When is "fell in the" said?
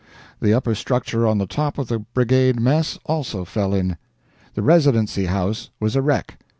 3.45-4.63